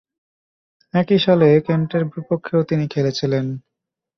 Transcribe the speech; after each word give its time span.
একই 0.93 1.19
সালে 1.19 1.47
কেন্টের 1.67 2.03
বিপক্ষেও 2.05 2.61
তিনি 2.63 2.85
খেলেছিলেন। 2.87 3.45